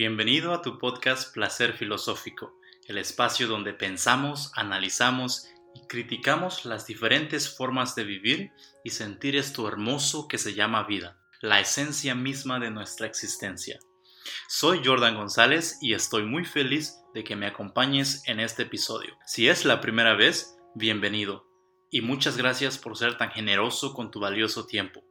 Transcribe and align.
Bienvenido 0.00 0.54
a 0.54 0.62
tu 0.62 0.78
podcast 0.78 1.30
Placer 1.34 1.74
Filosófico, 1.74 2.58
el 2.86 2.96
espacio 2.96 3.46
donde 3.46 3.74
pensamos, 3.74 4.50
analizamos 4.56 5.46
y 5.74 5.86
criticamos 5.88 6.64
las 6.64 6.86
diferentes 6.86 7.54
formas 7.54 7.94
de 7.96 8.04
vivir 8.04 8.50
y 8.82 8.88
sentir 8.88 9.36
esto 9.36 9.68
hermoso 9.68 10.26
que 10.26 10.38
se 10.38 10.54
llama 10.54 10.84
vida, 10.84 11.20
la 11.42 11.60
esencia 11.60 12.14
misma 12.14 12.58
de 12.58 12.70
nuestra 12.70 13.06
existencia. 13.06 13.78
Soy 14.48 14.80
Jordan 14.82 15.16
González 15.16 15.76
y 15.82 15.92
estoy 15.92 16.22
muy 16.22 16.46
feliz 16.46 16.96
de 17.12 17.22
que 17.22 17.36
me 17.36 17.46
acompañes 17.46 18.22
en 18.26 18.40
este 18.40 18.62
episodio. 18.62 19.18
Si 19.26 19.50
es 19.50 19.66
la 19.66 19.82
primera 19.82 20.14
vez, 20.14 20.56
bienvenido 20.74 21.46
y 21.90 22.00
muchas 22.00 22.38
gracias 22.38 22.78
por 22.78 22.96
ser 22.96 23.18
tan 23.18 23.32
generoso 23.32 23.92
con 23.92 24.10
tu 24.10 24.18
valioso 24.18 24.64
tiempo. 24.64 25.04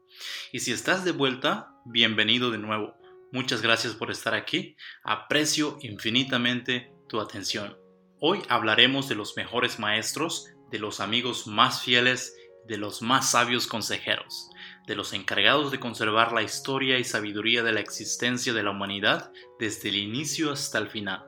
Y 0.51 0.61
si 0.61 0.71
estás 0.71 1.05
de 1.05 1.11
vuelta, 1.11 1.75
bienvenido 1.85 2.49
de 2.49 2.57
nuevo. 2.57 2.98
Muchas 3.31 3.61
gracias 3.61 3.93
por 3.93 4.09
estar 4.09 4.33
aquí. 4.33 4.75
Aprecio 5.03 5.77
infinitamente 5.81 6.91
tu 7.07 7.19
atención. 7.19 7.77
Hoy 8.19 8.41
hablaremos 8.49 9.07
de 9.07 9.13
los 9.13 9.37
mejores 9.37 9.77
maestros, 9.77 10.47
de 10.71 10.79
los 10.79 10.99
amigos 10.99 11.45
más 11.45 11.83
fieles, 11.83 12.35
de 12.67 12.77
los 12.77 13.03
más 13.03 13.29
sabios 13.29 13.67
consejeros, 13.67 14.49
de 14.87 14.95
los 14.95 15.13
encargados 15.13 15.71
de 15.71 15.79
conservar 15.79 16.31
la 16.33 16.41
historia 16.41 16.97
y 16.97 17.03
sabiduría 17.03 17.61
de 17.61 17.71
la 17.71 17.81
existencia 17.81 18.51
de 18.51 18.63
la 18.63 18.71
humanidad 18.71 19.31
desde 19.59 19.89
el 19.89 19.97
inicio 19.97 20.51
hasta 20.51 20.79
el 20.79 20.87
final. 20.87 21.23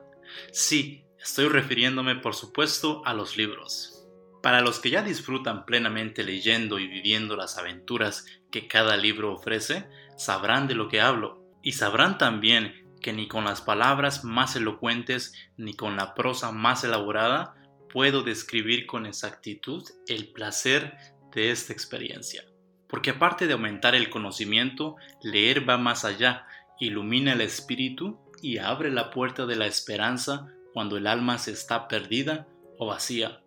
Sí, 0.50 1.04
estoy 1.22 1.48
refiriéndome 1.48 2.16
por 2.16 2.34
supuesto 2.34 3.02
a 3.04 3.14
los 3.14 3.36
libros. 3.36 4.08
Para 4.42 4.60
los 4.60 4.80
que 4.80 4.90
ya 4.90 5.02
disfrutan 5.02 5.64
plenamente 5.66 6.24
leyendo 6.24 6.80
y 6.80 6.88
viviendo 6.88 7.36
las 7.36 7.58
aventuras 7.58 8.26
que 8.50 8.66
cada 8.66 8.96
libro 8.96 9.32
ofrece, 9.32 9.86
sabrán 10.16 10.66
de 10.66 10.74
lo 10.74 10.88
que 10.88 11.00
hablo 11.00 11.41
y 11.62 11.72
sabrán 11.72 12.18
también 12.18 12.82
que 13.00 13.12
ni 13.12 13.28
con 13.28 13.44
las 13.44 13.60
palabras 13.60 14.24
más 14.24 14.56
elocuentes 14.56 15.34
ni 15.56 15.74
con 15.74 15.96
la 15.96 16.14
prosa 16.14 16.52
más 16.52 16.84
elaborada 16.84 17.54
puedo 17.92 18.22
describir 18.22 18.86
con 18.86 19.06
exactitud 19.06 19.84
el 20.06 20.32
placer 20.32 20.96
de 21.34 21.50
esta 21.50 21.72
experiencia. 21.72 22.44
Porque 22.88 23.10
aparte 23.10 23.46
de 23.46 23.54
aumentar 23.54 23.94
el 23.94 24.10
conocimiento, 24.10 24.96
leer 25.22 25.68
va 25.68 25.78
más 25.78 26.04
allá, 26.04 26.46
ilumina 26.78 27.32
el 27.32 27.40
espíritu 27.40 28.18
y 28.42 28.58
abre 28.58 28.90
la 28.90 29.10
puerta 29.10 29.46
de 29.46 29.56
la 29.56 29.66
esperanza 29.66 30.48
cuando 30.72 30.96
el 30.96 31.06
alma 31.06 31.38
se 31.38 31.52
está 31.52 31.88
perdida 31.88 32.46
o 32.78 32.86
vacía. 32.86 33.40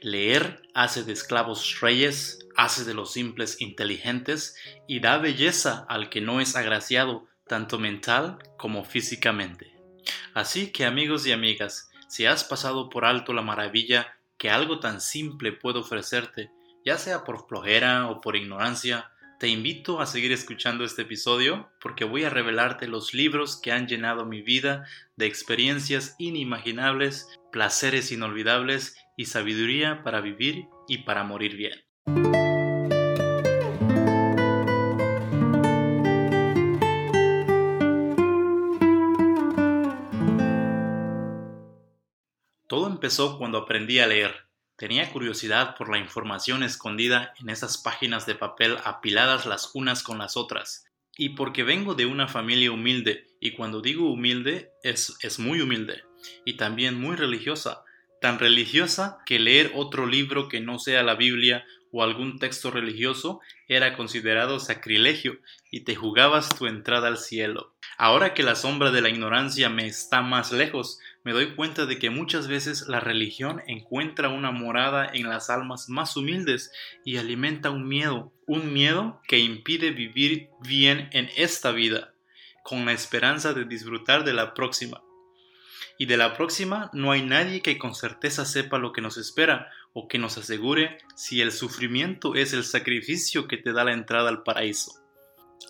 Leer 0.00 0.62
hace 0.74 1.04
de 1.04 1.12
esclavos 1.12 1.80
reyes, 1.80 2.38
hace 2.56 2.84
de 2.84 2.94
los 2.94 3.12
simples 3.12 3.60
inteligentes 3.60 4.56
y 4.86 5.00
da 5.00 5.18
belleza 5.18 5.84
al 5.88 6.08
que 6.08 6.20
no 6.20 6.40
es 6.40 6.56
agraciado, 6.56 7.26
tanto 7.46 7.78
mental 7.78 8.38
como 8.56 8.84
físicamente. 8.84 9.74
Así 10.34 10.72
que 10.72 10.84
amigos 10.84 11.26
y 11.26 11.32
amigas, 11.32 11.90
si 12.08 12.26
has 12.26 12.44
pasado 12.44 12.88
por 12.88 13.04
alto 13.04 13.32
la 13.32 13.42
maravilla 13.42 14.16
que 14.38 14.50
algo 14.50 14.80
tan 14.80 15.00
simple 15.00 15.52
puede 15.52 15.78
ofrecerte, 15.78 16.50
ya 16.84 16.98
sea 16.98 17.24
por 17.24 17.46
flojera 17.48 18.08
o 18.08 18.20
por 18.20 18.36
ignorancia, 18.36 19.10
te 19.38 19.48
invito 19.48 20.00
a 20.00 20.06
seguir 20.06 20.32
escuchando 20.32 20.84
este 20.84 21.02
episodio 21.02 21.68
porque 21.80 22.04
voy 22.04 22.24
a 22.24 22.30
revelarte 22.30 22.88
los 22.88 23.12
libros 23.12 23.60
que 23.60 23.72
han 23.72 23.86
llenado 23.86 24.24
mi 24.24 24.40
vida 24.40 24.86
de 25.16 25.26
experiencias 25.26 26.14
inimaginables, 26.18 27.28
placeres 27.52 28.12
inolvidables 28.12 28.96
y 29.16 29.26
sabiduría 29.26 30.02
para 30.02 30.20
vivir 30.20 30.68
y 30.88 30.98
para 30.98 31.24
morir 31.24 31.56
bien. 31.56 32.45
Todo 42.76 42.88
empezó 42.88 43.38
cuando 43.38 43.56
aprendí 43.56 44.00
a 44.00 44.06
leer. 44.06 44.48
Tenía 44.76 45.10
curiosidad 45.10 45.76
por 45.76 45.88
la 45.90 45.96
información 45.96 46.62
escondida 46.62 47.32
en 47.40 47.48
esas 47.48 47.78
páginas 47.78 48.26
de 48.26 48.34
papel 48.34 48.76
apiladas 48.84 49.46
las 49.46 49.70
unas 49.72 50.02
con 50.02 50.18
las 50.18 50.36
otras. 50.36 50.84
Y 51.16 51.30
porque 51.30 51.62
vengo 51.62 51.94
de 51.94 52.04
una 52.04 52.28
familia 52.28 52.70
humilde, 52.70 53.28
y 53.40 53.52
cuando 53.52 53.80
digo 53.80 54.12
humilde 54.12 54.72
es, 54.82 55.16
es 55.22 55.38
muy 55.38 55.62
humilde, 55.62 56.04
y 56.44 56.58
también 56.58 57.00
muy 57.00 57.16
religiosa, 57.16 57.82
tan 58.20 58.38
religiosa 58.38 59.20
que 59.24 59.38
leer 59.38 59.72
otro 59.74 60.04
libro 60.04 60.48
que 60.48 60.60
no 60.60 60.78
sea 60.78 61.02
la 61.02 61.14
Biblia 61.14 61.64
o 61.92 62.02
algún 62.02 62.38
texto 62.38 62.70
religioso 62.70 63.40
era 63.68 63.96
considerado 63.96 64.60
sacrilegio 64.60 65.38
y 65.70 65.80
te 65.80 65.94
jugabas 65.94 66.54
tu 66.54 66.66
entrada 66.66 67.08
al 67.08 67.16
cielo. 67.16 67.74
Ahora 67.96 68.34
que 68.34 68.42
la 68.42 68.54
sombra 68.54 68.90
de 68.90 69.00
la 69.00 69.08
ignorancia 69.08 69.70
me 69.70 69.86
está 69.86 70.20
más 70.20 70.52
lejos, 70.52 70.98
me 71.26 71.32
doy 71.32 71.56
cuenta 71.56 71.86
de 71.86 71.98
que 71.98 72.08
muchas 72.08 72.46
veces 72.46 72.86
la 72.86 73.00
religión 73.00 73.60
encuentra 73.66 74.28
una 74.28 74.52
morada 74.52 75.10
en 75.12 75.28
las 75.28 75.50
almas 75.50 75.88
más 75.88 76.16
humildes 76.16 76.70
y 77.04 77.16
alimenta 77.16 77.70
un 77.70 77.88
miedo, 77.88 78.32
un 78.46 78.72
miedo 78.72 79.20
que 79.26 79.40
impide 79.40 79.90
vivir 79.90 80.50
bien 80.60 81.08
en 81.10 81.28
esta 81.36 81.72
vida, 81.72 82.14
con 82.62 82.86
la 82.86 82.92
esperanza 82.92 83.54
de 83.54 83.64
disfrutar 83.64 84.22
de 84.22 84.34
la 84.34 84.54
próxima. 84.54 85.02
Y 85.98 86.06
de 86.06 86.16
la 86.16 86.36
próxima 86.36 86.90
no 86.92 87.10
hay 87.10 87.22
nadie 87.22 87.60
que 87.60 87.76
con 87.76 87.96
certeza 87.96 88.44
sepa 88.44 88.78
lo 88.78 88.92
que 88.92 89.02
nos 89.02 89.16
espera 89.16 89.72
o 89.94 90.06
que 90.06 90.20
nos 90.20 90.38
asegure 90.38 90.98
si 91.16 91.40
el 91.40 91.50
sufrimiento 91.50 92.36
es 92.36 92.52
el 92.52 92.62
sacrificio 92.62 93.48
que 93.48 93.56
te 93.56 93.72
da 93.72 93.82
la 93.82 93.94
entrada 93.94 94.28
al 94.28 94.44
paraíso. 94.44 94.92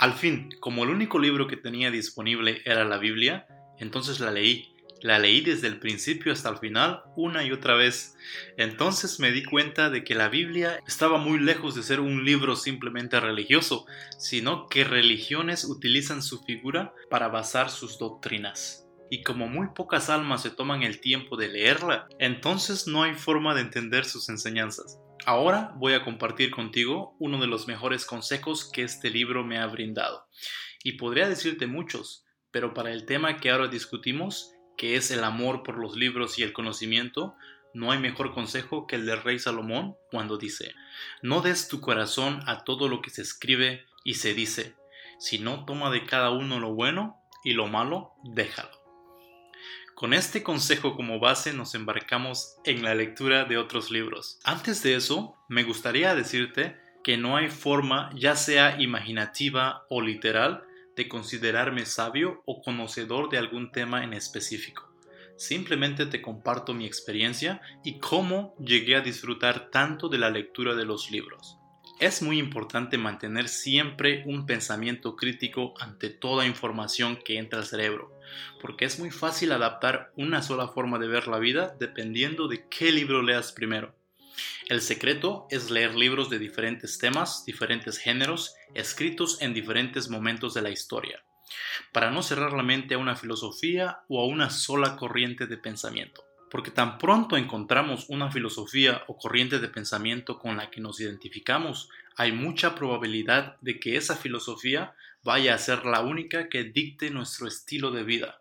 Al 0.00 0.12
fin, 0.12 0.50
como 0.60 0.84
el 0.84 0.90
único 0.90 1.18
libro 1.18 1.46
que 1.46 1.56
tenía 1.56 1.90
disponible 1.90 2.60
era 2.66 2.84
la 2.84 2.98
Biblia, 2.98 3.46
entonces 3.78 4.20
la 4.20 4.30
leí. 4.30 4.75
La 5.02 5.18
leí 5.18 5.40
desde 5.40 5.66
el 5.68 5.78
principio 5.78 6.32
hasta 6.32 6.48
el 6.48 6.58
final 6.58 7.02
una 7.16 7.44
y 7.44 7.52
otra 7.52 7.74
vez. 7.74 8.16
Entonces 8.56 9.20
me 9.20 9.30
di 9.30 9.44
cuenta 9.44 9.90
de 9.90 10.04
que 10.04 10.14
la 10.14 10.28
Biblia 10.28 10.80
estaba 10.86 11.18
muy 11.18 11.38
lejos 11.38 11.74
de 11.74 11.82
ser 11.82 12.00
un 12.00 12.24
libro 12.24 12.56
simplemente 12.56 13.20
religioso, 13.20 13.86
sino 14.18 14.68
que 14.68 14.84
religiones 14.84 15.64
utilizan 15.64 16.22
su 16.22 16.42
figura 16.44 16.94
para 17.10 17.28
basar 17.28 17.70
sus 17.70 17.98
doctrinas 17.98 18.86
y 19.10 19.22
como 19.22 19.46
muy 19.46 19.68
pocas 19.68 20.10
almas 20.10 20.42
se 20.42 20.50
toman 20.50 20.82
el 20.82 21.00
tiempo 21.00 21.36
de 21.36 21.48
leerla, 21.48 22.08
entonces 22.18 22.86
no 22.86 23.02
hay 23.02 23.14
forma 23.14 23.54
de 23.54 23.60
entender 23.60 24.04
sus 24.04 24.28
enseñanzas. 24.28 25.00
Ahora 25.24 25.72
voy 25.76 25.94
a 25.94 26.04
compartir 26.04 26.50
contigo 26.50 27.16
uno 27.18 27.40
de 27.40 27.46
los 27.46 27.66
mejores 27.66 28.04
consejos 28.04 28.70
que 28.70 28.82
este 28.82 29.10
libro 29.10 29.44
me 29.44 29.58
ha 29.58 29.66
brindado. 29.66 30.26
Y 30.82 30.92
podría 30.92 31.28
decirte 31.28 31.66
muchos, 31.66 32.24
pero 32.50 32.74
para 32.74 32.92
el 32.92 33.06
tema 33.06 33.36
que 33.36 33.50
ahora 33.50 33.68
discutimos, 33.68 34.52
que 34.76 34.96
es 34.96 35.10
el 35.10 35.24
amor 35.24 35.62
por 35.62 35.78
los 35.78 35.96
libros 35.96 36.38
y 36.38 36.42
el 36.42 36.52
conocimiento, 36.52 37.36
no 37.74 37.92
hay 37.92 37.98
mejor 37.98 38.32
consejo 38.32 38.86
que 38.86 38.96
el 38.96 39.06
del 39.06 39.22
rey 39.22 39.38
Salomón 39.38 39.96
cuando 40.10 40.38
dice, 40.38 40.74
no 41.22 41.42
des 41.42 41.68
tu 41.68 41.80
corazón 41.80 42.40
a 42.46 42.64
todo 42.64 42.88
lo 42.88 43.02
que 43.02 43.10
se 43.10 43.22
escribe 43.22 43.84
y 44.04 44.14
se 44.14 44.34
dice, 44.34 44.74
sino 45.18 45.64
toma 45.64 45.90
de 45.90 46.04
cada 46.04 46.30
uno 46.30 46.58
lo 46.58 46.74
bueno 46.74 47.20
y 47.44 47.52
lo 47.52 47.66
malo, 47.66 48.12
déjalo. 48.24 48.70
Con 49.94 50.12
este 50.12 50.42
consejo 50.42 50.94
como 50.94 51.20
base 51.20 51.54
nos 51.54 51.74
embarcamos 51.74 52.56
en 52.64 52.82
la 52.82 52.94
lectura 52.94 53.44
de 53.44 53.56
otros 53.56 53.90
libros. 53.90 54.38
Antes 54.44 54.82
de 54.82 54.94
eso, 54.94 55.36
me 55.48 55.62
gustaría 55.62 56.14
decirte 56.14 56.76
que 57.02 57.16
no 57.16 57.36
hay 57.36 57.48
forma, 57.48 58.10
ya 58.14 58.36
sea 58.36 58.80
imaginativa 58.80 59.86
o 59.88 60.02
literal, 60.02 60.65
de 60.96 61.08
considerarme 61.08 61.86
sabio 61.86 62.42
o 62.46 62.62
conocedor 62.62 63.28
de 63.28 63.38
algún 63.38 63.70
tema 63.70 64.02
en 64.02 64.14
específico. 64.14 64.92
Simplemente 65.36 66.06
te 66.06 66.22
comparto 66.22 66.72
mi 66.72 66.86
experiencia 66.86 67.60
y 67.84 67.98
cómo 67.98 68.54
llegué 68.58 68.96
a 68.96 69.02
disfrutar 69.02 69.70
tanto 69.70 70.08
de 70.08 70.18
la 70.18 70.30
lectura 70.30 70.74
de 70.74 70.86
los 70.86 71.10
libros. 71.10 71.58
Es 71.98 72.22
muy 72.22 72.38
importante 72.38 72.98
mantener 72.98 73.48
siempre 73.48 74.22
un 74.26 74.44
pensamiento 74.44 75.16
crítico 75.16 75.74
ante 75.78 76.10
toda 76.10 76.46
información 76.46 77.18
que 77.24 77.38
entra 77.38 77.58
al 77.58 77.66
cerebro, 77.66 78.18
porque 78.60 78.84
es 78.84 78.98
muy 78.98 79.10
fácil 79.10 79.52
adaptar 79.52 80.12
una 80.16 80.42
sola 80.42 80.68
forma 80.68 80.98
de 80.98 81.08
ver 81.08 81.26
la 81.28 81.38
vida 81.38 81.74
dependiendo 81.78 82.48
de 82.48 82.66
qué 82.68 82.92
libro 82.92 83.22
leas 83.22 83.52
primero. 83.52 83.94
El 84.68 84.80
secreto 84.80 85.46
es 85.50 85.70
leer 85.70 85.94
libros 85.94 86.30
de 86.30 86.38
diferentes 86.38 86.98
temas, 86.98 87.44
diferentes 87.44 87.98
géneros, 87.98 88.54
escritos 88.74 89.40
en 89.40 89.54
diferentes 89.54 90.08
momentos 90.08 90.54
de 90.54 90.62
la 90.62 90.70
historia, 90.70 91.22
para 91.92 92.10
no 92.10 92.22
cerrar 92.22 92.52
la 92.52 92.62
mente 92.62 92.94
a 92.94 92.98
una 92.98 93.16
filosofía 93.16 94.00
o 94.08 94.20
a 94.20 94.26
una 94.26 94.50
sola 94.50 94.96
corriente 94.96 95.46
de 95.46 95.56
pensamiento 95.56 96.26
porque 96.50 96.70
tan 96.70 96.98
pronto 96.98 97.36
encontramos 97.36 98.06
una 98.08 98.30
filosofía 98.30 99.02
o 99.08 99.18
corriente 99.18 99.58
de 99.58 99.68
pensamiento 99.68 100.38
con 100.38 100.56
la 100.56 100.70
que 100.70 100.80
nos 100.80 101.00
identificamos, 101.00 101.90
hay 102.16 102.32
mucha 102.32 102.74
probabilidad 102.74 103.56
de 103.60 103.78
que 103.78 103.96
esa 103.96 104.16
filosofía 104.16 104.94
vaya 105.22 105.54
a 105.54 105.58
ser 105.58 105.84
la 105.84 106.00
única 106.00 106.48
que 106.48 106.64
dicte 106.64 107.10
nuestro 107.10 107.48
estilo 107.48 107.90
de 107.90 108.04
vida. 108.04 108.40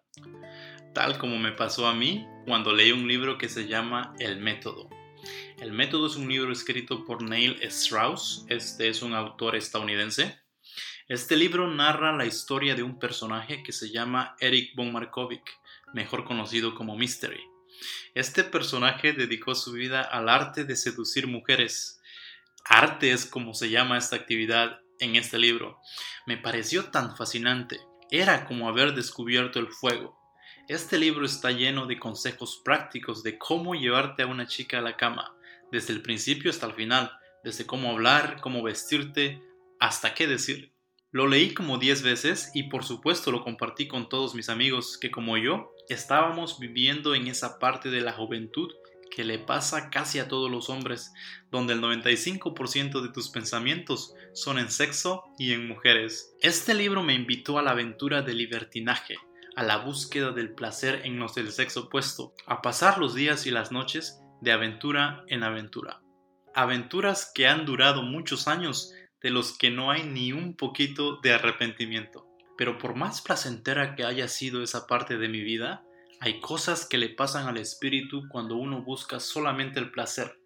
Tal 0.94 1.18
como 1.18 1.38
me 1.40 1.52
pasó 1.52 1.88
a 1.88 1.94
mí 1.94 2.26
cuando 2.46 2.72
leí 2.72 2.92
un 2.92 3.08
libro 3.08 3.38
que 3.38 3.50
se 3.50 3.68
llama 3.68 4.14
El 4.20 4.40
Método. 4.40 4.90
El 5.60 5.72
Método 5.72 6.08
es 6.08 6.16
un 6.16 6.28
libro 6.28 6.52
escrito 6.52 7.06
por 7.06 7.22
Neil 7.22 7.58
Strauss, 7.64 8.46
este 8.50 8.90
es 8.90 9.02
un 9.02 9.14
autor 9.14 9.56
estadounidense. 9.56 10.40
Este 11.08 11.38
libro 11.38 11.68
narra 11.68 12.16
la 12.16 12.26
historia 12.26 12.76
de 12.76 12.84
un 12.84 13.00
personaje 13.00 13.64
que 13.64 13.72
se 13.72 13.92
llama 13.92 14.36
Eric 14.40 14.76
von 14.76 14.92
Markovic, 14.92 15.44
mejor 15.94 16.26
conocido 16.26 16.76
como 16.76 16.98
Mystery. 16.98 17.44
Este 18.14 18.44
personaje 18.44 19.14
dedicó 19.14 19.56
su 19.56 19.72
vida 19.74 20.02
al 20.02 20.30
arte 20.30 20.64
de 20.64 20.76
seducir 20.76 21.28
mujeres. 21.28 22.02
Arte 22.64 23.12
es 23.12 23.26
como 23.26 23.54
se 23.54 23.70
llama 23.70 23.98
esta 23.98 24.16
actividad 24.16 24.82
en 25.00 25.16
este 25.16 25.38
libro. 25.38 25.80
Me 26.26 26.38
pareció 26.38 26.86
tan 26.86 27.16
fascinante. 27.16 27.80
Era 28.10 28.46
como 28.46 28.70
haber 28.70 28.94
descubierto 28.94 29.60
el 29.60 29.68
fuego. 29.68 30.25
Este 30.68 30.98
libro 30.98 31.28
está 31.28 31.52
lleno 31.52 31.86
de 31.86 32.00
consejos 32.00 32.60
prácticos 32.66 33.22
de 33.22 33.38
cómo 33.38 33.76
llevarte 33.76 34.24
a 34.24 34.28
una 34.28 34.48
chica 34.48 34.80
a 34.80 34.82
la 34.82 34.98
cama, 34.98 35.36
desde 35.72 35.94
el 35.94 36.02
principio 36.02 36.50
hasta 36.50 36.66
el 36.66 36.74
final, 36.74 37.12
desde 37.44 37.68
cómo 37.68 37.92
hablar, 37.92 38.42
cómo 38.42 38.64
vestirte, 38.64 39.44
hasta 39.80 40.16
qué 40.16 40.26
decir. 40.26 40.72
Lo 41.12 41.28
leí 41.28 41.54
como 41.54 41.78
10 41.78 42.02
veces 42.02 42.50
y 42.56 42.64
por 42.64 42.84
supuesto 42.84 43.32
lo 43.32 43.44
compartí 43.44 43.88
con 43.88 44.10
todos 44.10 44.34
mis 44.34 44.50
amigos 44.50 44.98
que 44.98 45.12
como 45.12 45.38
yo 45.38 45.72
estábamos 45.88 46.60
viviendo 46.60 47.14
en 47.14 47.28
esa 47.28 47.60
parte 47.60 47.92
de 47.92 48.02
la 48.02 48.14
juventud 48.14 48.74
que 49.12 49.24
le 49.24 49.38
pasa 49.38 49.92
casi 49.92 50.18
a 50.18 50.28
todos 50.28 50.50
los 50.50 50.72
hombres, 50.72 51.14
donde 51.52 51.74
el 51.74 51.82
95% 51.82 53.02
de 53.04 53.10
tus 53.10 53.30
pensamientos 53.30 54.16
son 54.34 54.58
en 54.58 54.72
sexo 54.72 55.26
y 55.38 55.54
en 55.54 55.68
mujeres. 55.68 56.36
Este 56.42 56.74
libro 56.74 57.04
me 57.04 57.14
invitó 57.14 57.60
a 57.60 57.62
la 57.62 57.72
aventura 57.72 58.24
del 58.24 58.40
libertinaje, 58.40 59.16
a 59.56 59.64
la 59.64 59.78
búsqueda 59.78 60.32
del 60.32 60.54
placer 60.54 61.02
en 61.06 61.20
los 61.20 61.36
del 61.36 61.52
sexo 61.52 61.86
opuesto, 61.86 62.34
a 62.46 62.62
pasar 62.62 62.98
los 62.98 63.16
días 63.16 63.46
y 63.46 63.52
las 63.52 63.72
noches 63.72 64.20
de 64.42 64.52
aventura 64.52 65.24
en 65.28 65.44
aventura. 65.44 66.02
Aventuras 66.54 67.32
que 67.34 67.48
han 67.48 67.66
durado 67.66 68.02
muchos 68.02 68.48
años, 68.48 68.94
de 69.22 69.30
los 69.30 69.58
que 69.58 69.72
no 69.72 69.92
hay 69.92 70.04
ni 70.04 70.34
un 70.34 70.56
poquito 70.56 71.20
de 71.22 71.34
arrepentimiento. 71.34 72.28
Pero 72.58 72.78
por 72.78 72.96
más 72.96 73.22
placentera 73.22 73.96
que 73.96 74.06
haya 74.06 74.28
sido 74.28 74.62
esa 74.62 74.88
parte 74.88 75.18
de 75.18 75.28
mi 75.28 75.42
vida, 75.42 75.84
hay 76.22 76.40
cosas 76.40 76.88
que 76.88 76.98
le 76.98 77.10
pasan 77.10 77.48
al 77.48 77.58
espíritu 77.58 78.24
cuando 78.30 78.56
uno 78.56 78.84
busca 78.84 79.20
solamente 79.20 79.80
el 79.80 79.92
placer. 79.92 80.40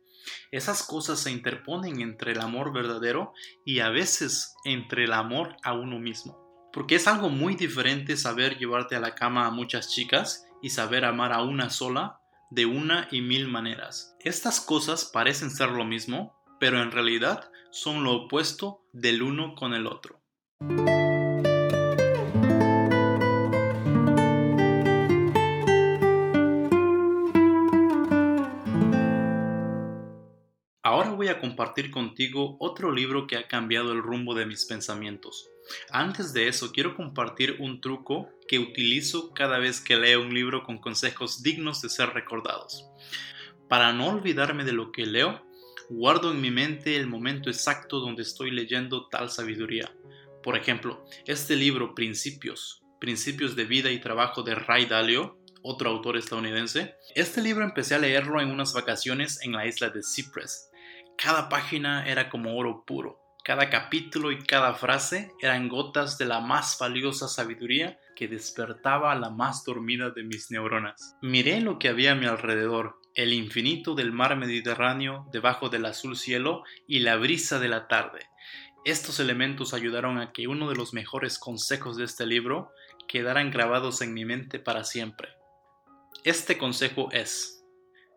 Esas 0.52 0.84
cosas 0.84 1.20
se 1.20 1.32
interponen 1.32 2.02
entre 2.02 2.32
el 2.32 2.42
amor 2.42 2.74
verdadero 2.74 3.34
y 3.66 3.80
a 3.80 3.90
veces 3.90 4.56
entre 4.66 5.06
el 5.06 5.14
amor 5.14 5.56
a 5.64 5.74
uno 5.74 6.00
mismo. 6.00 6.49
Porque 6.72 6.96
es 6.96 7.08
algo 7.08 7.30
muy 7.30 7.56
diferente 7.56 8.16
saber 8.16 8.58
llevarte 8.58 8.96
a 8.96 9.00
la 9.00 9.16
cama 9.16 9.48
a 9.48 9.52
muchas 9.52 9.90
chicas 9.90 10.46
y 10.62 10.70
saber 10.70 11.04
amar 11.04 11.34
a 11.34 11.42
una 11.42 11.70
sola 11.70 12.22
de 12.52 12.66
una 12.66 13.08
y 13.12 13.22
mil 13.22 13.48
maneras. 13.48 14.16
Estas 14.20 14.62
cosas 14.62 15.06
parecen 15.06 15.50
ser 15.50 15.70
lo 15.70 15.84
mismo, 15.84 16.36
pero 16.60 16.82
en 16.82 16.92
realidad 16.92 17.52
son 17.72 18.04
lo 18.04 18.14
opuesto 18.14 18.84
del 18.94 19.24
uno 19.24 19.56
con 19.56 19.74
el 19.74 19.88
otro. 19.88 20.20
Ahora 30.84 31.12
voy 31.12 31.28
a 31.28 31.40
compartir 31.40 31.92
contigo 31.92 32.58
otro 32.60 32.92
libro 32.92 33.28
que 33.28 33.38
ha 33.38 33.48
cambiado 33.48 33.92
el 33.92 34.02
rumbo 34.02 34.34
de 34.34 34.46
mis 34.46 34.66
pensamientos. 34.66 35.48
Antes 35.92 36.34
de 36.34 36.48
eso, 36.48 36.72
quiero 36.72 36.96
compartir 36.96 37.58
un 37.60 37.82
truco 37.82 38.30
que 38.48 38.60
utilizo 38.60 39.34
cada 39.34 39.60
vez 39.60 39.82
que 39.82 39.96
leo 39.96 40.22
un 40.22 40.34
libro 40.34 40.64
con 40.64 40.80
consejos 40.80 41.44
dignos 41.44 41.82
de 41.82 41.90
ser 41.90 42.10
recordados. 42.10 42.88
Para 43.68 43.94
no 43.94 44.08
olvidarme 44.08 44.64
de 44.64 44.74
lo 44.74 44.92
que 44.92 45.06
leo, 45.06 45.46
guardo 45.90 46.32
en 46.32 46.42
mi 46.42 46.52
mente 46.52 46.96
el 46.96 47.08
momento 47.08 47.50
exacto 47.50 48.00
donde 48.00 48.24
estoy 48.24 48.52
leyendo 48.52 49.08
tal 49.10 49.30
sabiduría. 49.30 49.94
Por 50.44 50.58
ejemplo, 50.58 51.06
este 51.26 51.56
libro 51.56 51.94
Principios, 51.94 52.82
Principios 53.00 53.56
de 53.56 53.66
Vida 53.66 53.92
y 53.92 54.00
Trabajo 54.00 54.42
de 54.42 54.56
Ray 54.56 54.86
Dalio, 54.86 55.38
otro 55.62 55.90
autor 55.90 56.18
estadounidense. 56.18 56.96
Este 57.16 57.42
libro 57.42 57.64
empecé 57.64 57.96
a 57.96 58.00
leerlo 58.00 58.40
en 58.42 58.50
unas 58.50 58.74
vacaciones 58.74 59.42
en 59.44 59.52
la 59.52 59.68
isla 59.68 59.90
de 59.90 60.02
Cypress. 60.02 60.70
Cada 61.18 61.50
página 61.50 62.08
era 62.08 62.30
como 62.30 62.58
oro 62.58 62.84
puro 62.86 63.19
cada 63.50 63.72
capítulo 63.72 64.32
y 64.32 64.38
cada 64.38 64.76
frase 64.76 65.32
eran 65.42 65.70
gotas 65.70 66.20
de 66.20 66.26
la 66.26 66.40
más 66.40 66.78
valiosa 66.80 67.28
sabiduría 67.28 68.00
que 68.16 68.28
despertaba 68.28 69.16
la 69.16 69.32
más 69.32 69.64
dormida 69.66 70.12
de 70.12 70.22
mis 70.22 70.52
neuronas. 70.52 71.16
Miré 71.24 71.60
lo 71.60 71.80
que 71.80 71.90
había 71.90 72.12
a 72.12 72.16
mi 72.16 72.28
alrededor, 72.28 73.02
el 73.16 73.34
infinito 73.34 73.96
del 73.96 74.12
mar 74.12 74.38
Mediterráneo 74.38 75.26
debajo 75.32 75.70
del 75.70 75.88
azul 75.88 76.16
cielo 76.16 76.64
y 76.86 77.00
la 77.00 77.16
brisa 77.16 77.60
de 77.60 77.70
la 77.70 77.88
tarde. 77.88 78.20
Estos 78.86 79.20
elementos 79.20 79.74
ayudaron 79.74 80.20
a 80.20 80.32
que 80.32 80.48
uno 80.48 80.70
de 80.70 80.76
los 80.76 80.94
mejores 80.94 81.40
consejos 81.40 81.98
de 81.98 82.04
este 82.04 82.28
libro 82.28 82.70
quedaran 83.08 83.50
grabados 83.50 84.04
en 84.04 84.14
mi 84.14 84.26
mente 84.26 84.60
para 84.60 84.84
siempre. 84.84 85.30
Este 86.24 86.60
consejo 86.60 87.10
es, 87.12 87.66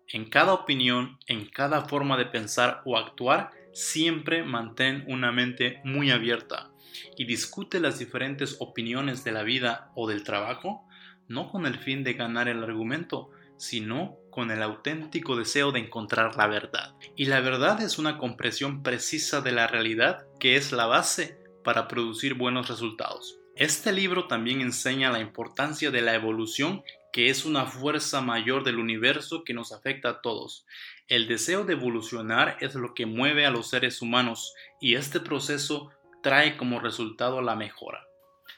en 0.09 0.29
cada 0.29 0.53
opinión, 0.53 1.19
en 1.27 1.47
cada 1.47 1.87
forma 1.87 2.19
de 2.19 2.27
pensar 2.27 2.83
o 2.85 2.99
actuar, 2.99 3.62
siempre 3.73 4.45
mantén 4.45 5.05
una 5.09 5.33
mente 5.33 5.81
muy 5.85 6.11
abierta 6.11 6.71
y 7.17 7.25
discute 7.25 7.81
las 7.81 7.99
diferentes 7.99 8.57
opiniones 8.61 9.25
de 9.25 9.33
la 9.33 9.43
vida 9.43 9.91
o 9.95 10.09
del 10.09 10.25
trabajo, 10.25 10.87
no 11.29 11.51
con 11.51 11.67
el 11.67 11.79
fin 11.79 12.05
de 12.05 12.15
ganar 12.15 12.49
el 12.49 12.63
argumento, 12.63 13.31
sino 13.57 14.17
con 14.31 14.51
el 14.51 14.63
auténtico 14.63 15.37
deseo 15.37 15.73
de 15.73 15.81
encontrar 15.81 16.37
la 16.37 16.47
verdad. 16.47 16.95
Y 17.17 17.27
la 17.27 17.41
verdad 17.41 17.81
es 17.81 17.99
una 17.99 18.19
compresión 18.19 18.83
precisa 18.83 19.41
de 19.41 19.53
la 19.53 19.67
realidad 19.67 20.27
que 20.41 20.57
es 20.57 20.73
la 20.73 20.87
base 20.87 21.39
para 21.63 21.87
producir 21.89 22.35
buenos 22.35 22.69
resultados. 22.69 23.39
Este 23.55 23.93
libro 23.93 24.27
también 24.27 24.61
enseña 24.61 25.13
la 25.13 25.21
importancia 25.21 25.91
de 25.91 26.01
la 26.01 26.15
evolución 26.15 26.83
que 27.13 27.29
es 27.29 27.45
una 27.45 27.67
fuerza 27.67 28.23
mayor 28.23 28.65
del 28.65 28.79
universo 28.79 29.45
que 29.45 29.55
nos 29.55 29.73
afecta 29.73 30.09
a 30.09 30.21
todos. 30.23 30.67
El 31.09 31.29
deseo 31.29 31.65
de 31.65 31.75
evolucionar 31.75 32.57
es 32.61 32.75
lo 32.75 32.95
que 32.95 33.07
mueve 33.07 33.45
a 33.45 33.51
los 33.51 33.69
seres 33.69 34.01
humanos 34.01 34.55
y 34.81 34.95
este 34.95 35.21
proceso 35.21 35.91
trae 36.23 36.57
como 36.57 36.81
resultado 36.81 37.43
la 37.43 37.55
mejora. 37.55 38.07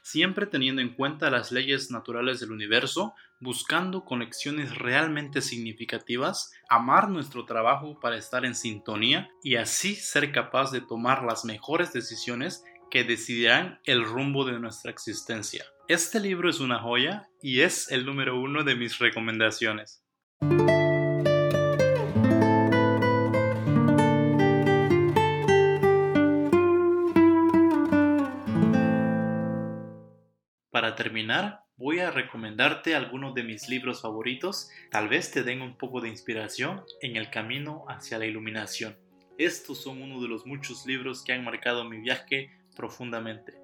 Siempre 0.03 0.47
teniendo 0.47 0.83
en 0.83 0.95
cuenta 0.95 1.31
las 1.31 1.51
leyes 1.51 1.91
naturales 1.91 2.39
del 2.39 2.53
universo, 2.53 3.15
buscando 3.41 4.05
conexiones 4.05 4.77
realmente 4.77 5.41
significativas, 5.41 6.53
amar 6.69 7.09
nuestro 7.09 7.47
trabajo 7.47 7.99
para 8.01 8.17
estar 8.17 8.45
en 8.45 8.55
sintonía 8.55 9.31
y 9.43 9.57
así 9.57 9.97
ser 9.97 10.31
capaz 10.31 10.71
de 10.71 10.81
tomar 10.81 11.25
las 11.25 11.45
mejores 11.45 11.93
decisiones 11.93 12.65
que 12.91 13.03
decidirán 13.03 13.81
el 13.85 14.05
rumbo 14.05 14.45
de 14.45 14.61
nuestra 14.61 14.91
existencia. 14.91 15.65
Este 15.87 16.19
libro 16.19 16.49
es 16.49 16.61
una 16.61 16.79
joya 16.79 17.29
y 17.43 17.61
es 17.61 17.93
el 17.93 18.07
número 18.07 18.41
uno 18.41 18.65
de 18.65 18.75
mis 18.75 18.99
recomendaciones. 18.99 20.03
Para 30.71 30.95
terminar, 30.97 31.61
voy 31.77 31.99
a 31.99 32.11
recomendarte 32.11 32.95
algunos 32.95 33.35
de 33.35 33.43
mis 33.43 33.69
libros 33.69 34.01
favoritos, 34.01 34.71
tal 34.91 35.11
vez 35.11 35.33
te 35.33 35.43
den 35.43 35.61
un 35.61 35.77
poco 35.77 36.01
de 36.01 36.09
inspiración 36.09 36.83
en 37.03 37.17
el 37.17 37.29
camino 37.29 37.85
hacia 37.89 38.17
la 38.17 38.25
iluminación. 38.25 38.97
Estos 39.37 39.83
son 39.83 40.01
uno 40.01 40.23
de 40.23 40.29
los 40.29 40.47
muchos 40.47 40.87
libros 40.87 41.23
que 41.23 41.35
han 41.35 41.45
marcado 41.45 41.85
mi 41.85 42.01
viaje 42.01 42.51
profundamente. 42.75 43.64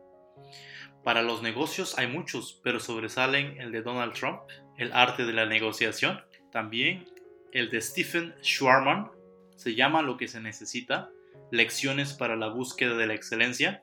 Para 1.05 1.23
los 1.23 1.43
negocios 1.43 1.99
hay 1.99 2.07
muchos, 2.07 2.61
pero 2.63 2.79
sobresalen 2.79 3.61
el 3.61 3.73
de 3.73 3.83
Donald 3.83 4.13
Trump, 4.13 4.41
El 4.77 4.93
arte 4.93 5.25
de 5.25 5.33
la 5.33 5.47
negociación, 5.47 6.21
también 6.53 7.07
el 7.53 7.71
de 7.71 7.81
Stephen 7.81 8.35
Schwarman, 8.43 9.11
se 9.57 9.75
llama 9.75 10.03
Lo 10.03 10.17
que 10.17 10.29
se 10.29 10.41
necesita, 10.41 11.11
Lecciones 11.51 12.13
para 12.13 12.37
la 12.37 12.49
búsqueda 12.49 12.97
de 12.97 13.07
la 13.07 13.15
excelencia. 13.15 13.83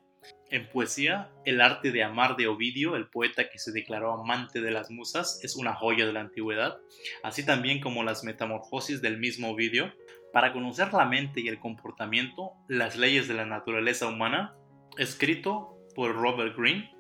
En 0.50 0.70
poesía, 0.70 1.32
El 1.44 1.60
arte 1.60 1.92
de 1.92 2.04
amar 2.04 2.38
de 2.38 2.48
Ovidio, 2.48 2.96
el 2.96 3.10
poeta 3.10 3.50
que 3.50 3.60
se 3.60 3.72
declaró 3.72 4.14
amante 4.14 4.62
de 4.62 4.72
las 4.72 4.90
musas, 4.90 5.40
es 5.44 5.56
una 5.56 5.74
joya 5.74 6.06
de 6.06 6.14
la 6.14 6.22
antigüedad, 6.22 6.78
así 7.24 7.46
también 7.46 7.82
como 7.82 8.04
las 8.04 8.24
metamorfosis 8.24 9.02
del 9.02 9.18
mismo 9.18 9.52
Ovidio. 9.52 9.94
Para 10.32 10.54
conocer 10.54 10.94
la 10.94 11.06
mente 11.06 11.42
y 11.42 11.48
el 11.48 11.60
comportamiento, 11.60 12.52
las 12.68 12.96
leyes 12.96 13.28
de 13.28 13.34
la 13.34 13.46
naturaleza 13.46 14.08
humana, 14.08 14.56
escrito 14.98 15.77
por 15.98 16.16
Robert 16.16 16.56
Greene, 16.56 16.96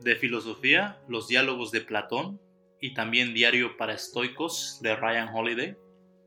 de 0.00 0.14
filosofía, 0.14 1.00
los 1.08 1.26
diálogos 1.26 1.72
de 1.72 1.80
Platón 1.80 2.38
y 2.82 2.92
también 2.92 3.32
Diario 3.32 3.78
para 3.78 3.94
Estoicos 3.94 4.78
de 4.82 4.94
Ryan 4.94 5.30
Holiday. 5.34 5.74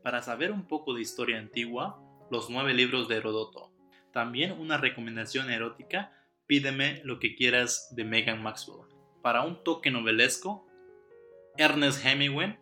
Para 0.02 0.22
saber 0.22 0.50
un 0.50 0.66
poco 0.66 0.92
de 0.92 1.02
historia 1.02 1.38
antigua, 1.38 2.02
los 2.32 2.50
nueve 2.50 2.74
libros 2.74 3.06
de 3.06 3.18
Herodoto. 3.18 3.70
También 4.12 4.58
una 4.58 4.76
recomendación 4.76 5.50
erótica, 5.50 6.12
Pídeme 6.48 7.00
lo 7.04 7.20
que 7.20 7.36
quieras 7.36 7.94
de 7.94 8.02
Megan 8.02 8.42
Maxwell. 8.42 8.88
Para 9.22 9.42
un 9.42 9.62
toque 9.62 9.92
novelesco, 9.92 10.66
Ernest 11.56 12.04
Hemingway, 12.04 12.58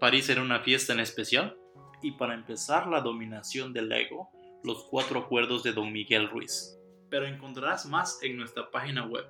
París 0.00 0.28
era 0.28 0.42
una 0.42 0.60
fiesta 0.60 0.92
en 0.92 1.00
especial. 1.00 1.56
Y 2.02 2.12
para 2.12 2.34
empezar 2.34 2.88
la 2.88 3.02
dominación 3.02 3.72
del 3.72 3.92
ego, 3.92 4.30
los 4.64 4.84
cuatro 4.90 5.20
acuerdos 5.20 5.62
de 5.62 5.72
Don 5.72 5.92
Miguel 5.92 6.28
Ruiz 6.28 6.76
pero 7.10 7.26
encontrarás 7.26 7.86
más 7.86 8.18
en 8.22 8.36
nuestra 8.36 8.70
página 8.70 9.06
web 9.06 9.26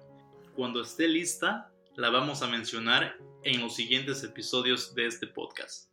Cuando 0.54 0.83
esté 0.83 1.09
lista, 1.09 1.71
la 1.97 2.11
vamos 2.11 2.42
a 2.42 2.49
mencionar 2.49 3.16
en 3.42 3.61
los 3.61 3.75
siguientes 3.75 4.23
episodios 4.23 4.95
de 4.95 5.06
este 5.06 5.26
podcast. 5.26 5.90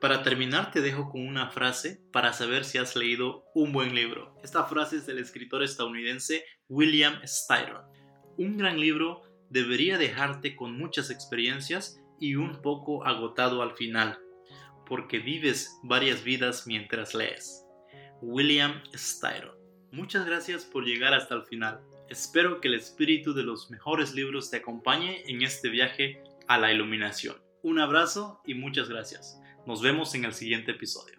Para 0.00 0.22
terminar 0.22 0.70
te 0.70 0.80
dejo 0.80 1.10
con 1.10 1.26
una 1.26 1.50
frase 1.50 2.00
para 2.12 2.32
saber 2.32 2.64
si 2.64 2.78
has 2.78 2.94
leído 2.94 3.44
un 3.54 3.72
buen 3.72 3.94
libro. 3.94 4.36
Esta 4.42 4.64
frase 4.64 4.96
es 4.96 5.06
del 5.06 5.18
escritor 5.18 5.62
estadounidense 5.62 6.44
William 6.68 7.20
Styron. 7.26 7.82
Un 8.36 8.56
gran 8.56 8.78
libro 8.78 9.22
debería 9.50 9.98
dejarte 9.98 10.54
con 10.54 10.78
muchas 10.78 11.10
experiencias 11.10 12.00
y 12.20 12.36
un 12.36 12.62
poco 12.62 13.04
agotado 13.04 13.62
al 13.62 13.76
final, 13.76 14.18
porque 14.86 15.18
vives 15.18 15.78
varias 15.82 16.22
vidas 16.22 16.66
mientras 16.66 17.14
lees. 17.14 17.64
William 18.20 18.82
Styron. 18.94 19.57
Muchas 19.90 20.26
gracias 20.26 20.64
por 20.64 20.84
llegar 20.84 21.14
hasta 21.14 21.34
el 21.34 21.44
final. 21.44 21.80
Espero 22.10 22.60
que 22.60 22.68
el 22.68 22.74
espíritu 22.74 23.32
de 23.32 23.42
los 23.42 23.70
mejores 23.70 24.14
libros 24.14 24.50
te 24.50 24.58
acompañe 24.58 25.22
en 25.26 25.42
este 25.42 25.70
viaje 25.70 26.22
a 26.46 26.58
la 26.58 26.72
iluminación. 26.72 27.36
Un 27.62 27.80
abrazo 27.80 28.42
y 28.46 28.54
muchas 28.54 28.88
gracias. 28.88 29.40
Nos 29.66 29.82
vemos 29.82 30.14
en 30.14 30.24
el 30.24 30.34
siguiente 30.34 30.72
episodio. 30.72 31.18